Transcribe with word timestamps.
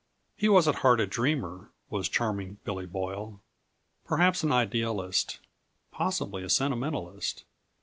He 0.35 0.49
was 0.49 0.67
at 0.67 0.77
heart 0.81 0.99
a 0.99 1.05
dreamer 1.05 1.69
was 1.91 2.09
Charming 2.09 2.57
Billy 2.63 2.87
Boyle; 2.87 3.39
perhaps 4.03 4.41
an 4.43 4.51
idealist 4.51 5.37
possibly 5.91 6.41
a 6.41 6.49
sentimentalist. 6.49 7.43